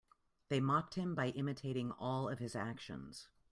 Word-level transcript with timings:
They 0.49 0.59
mocked 0.59 0.95
him 0.95 1.13
by 1.13 1.27
imitating 1.27 1.91
all 1.91 2.27
of 2.27 2.39
his 2.39 2.55
actions. 2.55 3.29